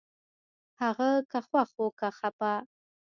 [0.81, 2.53] هغه که خوښ و که خپه